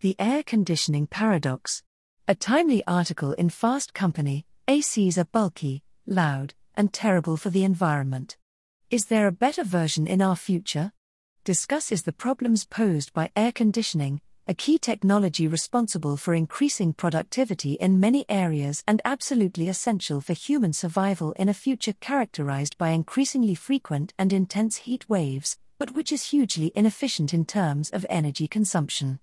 The 0.00 0.14
Air 0.20 0.44
Conditioning 0.44 1.08
Paradox. 1.08 1.82
A 2.28 2.36
timely 2.36 2.84
article 2.86 3.32
in 3.32 3.50
Fast 3.50 3.94
Company 3.94 4.46
ACs 4.68 5.18
are 5.18 5.24
bulky, 5.24 5.82
loud, 6.06 6.54
and 6.76 6.92
terrible 6.92 7.36
for 7.36 7.50
the 7.50 7.64
environment. 7.64 8.36
Is 8.92 9.06
there 9.06 9.26
a 9.26 9.32
better 9.32 9.64
version 9.64 10.06
in 10.06 10.22
our 10.22 10.36
future? 10.36 10.92
Discusses 11.42 12.02
the 12.02 12.12
problems 12.12 12.64
posed 12.64 13.12
by 13.12 13.32
air 13.34 13.50
conditioning, 13.50 14.20
a 14.46 14.54
key 14.54 14.78
technology 14.78 15.48
responsible 15.48 16.16
for 16.16 16.32
increasing 16.32 16.92
productivity 16.92 17.72
in 17.72 17.98
many 17.98 18.24
areas 18.28 18.84
and 18.86 19.02
absolutely 19.04 19.68
essential 19.68 20.20
for 20.20 20.32
human 20.32 20.72
survival 20.72 21.32
in 21.32 21.48
a 21.48 21.54
future 21.54 21.94
characterized 21.94 22.78
by 22.78 22.90
increasingly 22.90 23.56
frequent 23.56 24.14
and 24.16 24.32
intense 24.32 24.76
heat 24.76 25.08
waves, 25.08 25.58
but 25.76 25.96
which 25.96 26.12
is 26.12 26.30
hugely 26.30 26.70
inefficient 26.76 27.34
in 27.34 27.44
terms 27.44 27.90
of 27.90 28.06
energy 28.08 28.46
consumption. 28.46 29.18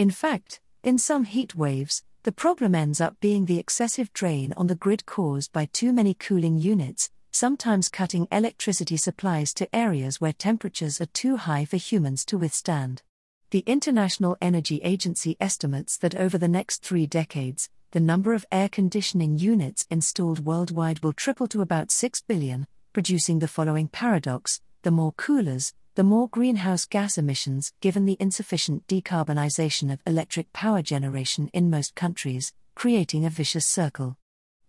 In 0.00 0.10
fact, 0.10 0.62
in 0.82 0.96
some 0.96 1.24
heat 1.24 1.54
waves, 1.54 2.02
the 2.22 2.32
problem 2.32 2.74
ends 2.74 3.02
up 3.02 3.20
being 3.20 3.44
the 3.44 3.58
excessive 3.58 4.10
drain 4.14 4.54
on 4.56 4.66
the 4.66 4.74
grid 4.74 5.04
caused 5.04 5.52
by 5.52 5.66
too 5.66 5.92
many 5.92 6.14
cooling 6.14 6.56
units, 6.56 7.10
sometimes 7.32 7.90
cutting 7.90 8.26
electricity 8.32 8.96
supplies 8.96 9.52
to 9.52 9.68
areas 9.76 10.18
where 10.18 10.32
temperatures 10.32 11.02
are 11.02 11.12
too 11.12 11.36
high 11.36 11.66
for 11.66 11.76
humans 11.76 12.24
to 12.24 12.38
withstand. 12.38 13.02
The 13.50 13.62
International 13.66 14.38
Energy 14.40 14.80
Agency 14.82 15.36
estimates 15.38 15.98
that 15.98 16.14
over 16.14 16.38
the 16.38 16.48
next 16.48 16.82
three 16.82 17.06
decades, 17.06 17.68
the 17.90 18.00
number 18.00 18.32
of 18.32 18.46
air 18.50 18.70
conditioning 18.70 19.36
units 19.36 19.86
installed 19.90 20.46
worldwide 20.46 21.00
will 21.00 21.12
triple 21.12 21.46
to 21.48 21.60
about 21.60 21.90
6 21.90 22.22
billion, 22.22 22.66
producing 22.94 23.40
the 23.40 23.48
following 23.48 23.86
paradox 23.86 24.62
the 24.80 24.90
more 24.90 25.12
coolers, 25.12 25.74
the 25.96 26.04
more 26.04 26.28
greenhouse 26.28 26.84
gas 26.84 27.18
emissions, 27.18 27.72
given 27.80 28.04
the 28.04 28.16
insufficient 28.20 28.86
decarbonization 28.86 29.92
of 29.92 30.00
electric 30.06 30.52
power 30.52 30.82
generation 30.82 31.50
in 31.52 31.68
most 31.68 31.94
countries, 31.94 32.52
creating 32.76 33.24
a 33.24 33.30
vicious 33.30 33.66
circle. 33.66 34.16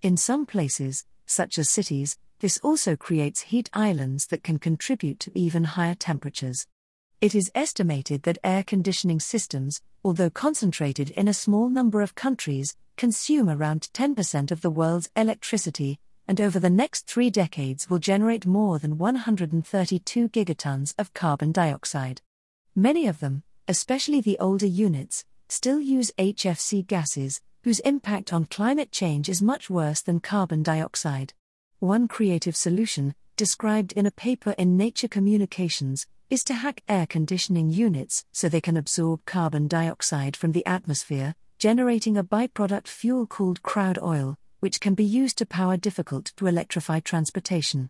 In 0.01 0.17
some 0.17 0.47
places, 0.47 1.05
such 1.27 1.59
as 1.59 1.69
cities, 1.69 2.17
this 2.39 2.57
also 2.63 2.95
creates 2.95 3.41
heat 3.41 3.69
islands 3.71 4.27
that 4.27 4.43
can 4.43 4.57
contribute 4.57 5.19
to 5.19 5.31
even 5.35 5.63
higher 5.63 5.93
temperatures. 5.93 6.65
It 7.21 7.35
is 7.35 7.51
estimated 7.53 8.23
that 8.23 8.39
air 8.43 8.63
conditioning 8.63 9.19
systems, 9.19 9.79
although 10.03 10.31
concentrated 10.31 11.11
in 11.11 11.27
a 11.27 11.35
small 11.35 11.69
number 11.69 12.01
of 12.01 12.15
countries, 12.15 12.75
consume 12.97 13.47
around 13.47 13.89
10% 13.93 14.49
of 14.49 14.61
the 14.61 14.71
world's 14.71 15.09
electricity, 15.15 15.99
and 16.31 16.39
over 16.39 16.61
the 16.61 16.69
next 16.69 17.07
three 17.07 17.29
decades 17.29 17.89
will 17.89 17.99
generate 17.99 18.45
more 18.45 18.79
than 18.79 18.97
132 18.97 20.29
gigatons 20.29 20.93
of 20.97 21.13
carbon 21.13 21.51
dioxide. 21.51 22.21
Many 22.73 23.05
of 23.05 23.19
them, 23.19 23.43
especially 23.67 24.21
the 24.21 24.39
older 24.39 24.65
units, 24.65 25.25
still 25.49 25.81
use 25.81 26.13
HFC 26.17 26.87
gases, 26.87 27.41
whose 27.65 27.81
impact 27.81 28.31
on 28.31 28.45
climate 28.45 28.93
change 28.93 29.27
is 29.27 29.41
much 29.41 29.69
worse 29.69 29.99
than 29.99 30.21
carbon 30.21 30.63
dioxide. 30.63 31.33
One 31.79 32.07
creative 32.07 32.55
solution, 32.55 33.13
described 33.35 33.91
in 33.91 34.05
a 34.05 34.11
paper 34.11 34.55
in 34.57 34.77
Nature 34.77 35.09
Communications, 35.09 36.07
is 36.29 36.45
to 36.45 36.53
hack 36.53 36.81
air 36.87 37.07
conditioning 37.07 37.71
units 37.71 38.23
so 38.31 38.47
they 38.47 38.61
can 38.61 38.77
absorb 38.77 39.25
carbon 39.25 39.67
dioxide 39.67 40.37
from 40.37 40.53
the 40.53 40.65
atmosphere, 40.65 41.35
generating 41.59 42.15
a 42.15 42.23
byproduct 42.23 42.87
fuel 42.87 43.27
called 43.27 43.61
crowd 43.63 43.99
oil, 44.01 44.37
which 44.61 44.79
can 44.79 44.95
be 44.95 45.03
used 45.03 45.37
to 45.37 45.45
power 45.45 45.75
difficult 45.75 46.31
to 46.37 46.47
electrify 46.47 47.01
transportation. 47.01 47.89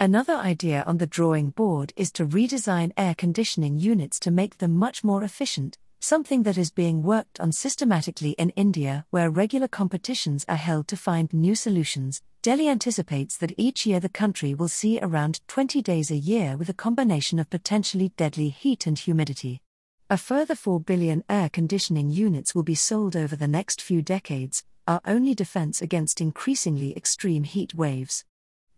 Another 0.00 0.34
idea 0.34 0.84
on 0.86 0.98
the 0.98 1.06
drawing 1.06 1.50
board 1.50 1.92
is 1.96 2.12
to 2.12 2.26
redesign 2.26 2.92
air 2.98 3.14
conditioning 3.14 3.78
units 3.78 4.18
to 4.20 4.30
make 4.30 4.58
them 4.58 4.76
much 4.76 5.02
more 5.04 5.22
efficient, 5.22 5.78
something 6.00 6.42
that 6.42 6.58
is 6.58 6.70
being 6.70 7.02
worked 7.02 7.40
on 7.40 7.52
systematically 7.52 8.32
in 8.32 8.50
India, 8.50 9.06
where 9.10 9.30
regular 9.30 9.68
competitions 9.68 10.44
are 10.48 10.56
held 10.56 10.88
to 10.88 10.96
find 10.96 11.32
new 11.32 11.54
solutions. 11.54 12.22
Delhi 12.42 12.68
anticipates 12.68 13.36
that 13.38 13.54
each 13.56 13.86
year 13.86 13.98
the 13.98 14.08
country 14.08 14.54
will 14.54 14.68
see 14.68 15.00
around 15.00 15.40
20 15.48 15.82
days 15.82 16.10
a 16.10 16.16
year 16.16 16.56
with 16.56 16.68
a 16.68 16.74
combination 16.74 17.38
of 17.38 17.50
potentially 17.50 18.12
deadly 18.16 18.50
heat 18.50 18.86
and 18.86 18.98
humidity. 18.98 19.62
A 20.08 20.16
further 20.16 20.54
4 20.54 20.78
billion 20.82 21.24
air 21.28 21.48
conditioning 21.48 22.10
units 22.10 22.54
will 22.54 22.62
be 22.62 22.76
sold 22.76 23.16
over 23.16 23.34
the 23.34 23.48
next 23.48 23.82
few 23.82 24.02
decades, 24.02 24.62
our 24.86 25.00
only 25.04 25.34
defense 25.34 25.82
against 25.82 26.20
increasingly 26.20 26.96
extreme 26.96 27.42
heat 27.42 27.74
waves. 27.74 28.24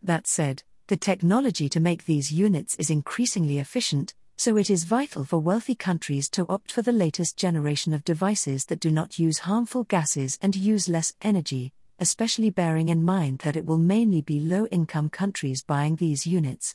That 0.02 0.26
said, 0.26 0.62
the 0.86 0.96
technology 0.96 1.68
to 1.68 1.80
make 1.80 2.06
these 2.06 2.32
units 2.32 2.76
is 2.76 2.88
increasingly 2.88 3.58
efficient, 3.58 4.14
so 4.38 4.56
it 4.56 4.70
is 4.70 4.84
vital 4.84 5.22
for 5.22 5.38
wealthy 5.38 5.74
countries 5.74 6.30
to 6.30 6.46
opt 6.48 6.72
for 6.72 6.80
the 6.80 6.92
latest 6.92 7.36
generation 7.36 7.92
of 7.92 8.04
devices 8.04 8.64
that 8.64 8.80
do 8.80 8.90
not 8.90 9.18
use 9.18 9.40
harmful 9.40 9.84
gases 9.84 10.38
and 10.40 10.56
use 10.56 10.88
less 10.88 11.12
energy, 11.20 11.74
especially 11.98 12.48
bearing 12.48 12.88
in 12.88 13.04
mind 13.04 13.40
that 13.40 13.54
it 13.54 13.66
will 13.66 13.76
mainly 13.76 14.22
be 14.22 14.40
low 14.40 14.64
income 14.68 15.10
countries 15.10 15.62
buying 15.62 15.96
these 15.96 16.26
units. 16.26 16.74